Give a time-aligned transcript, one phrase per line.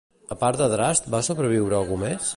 [0.35, 2.29] A part d'Adrast va sobreviure algú més?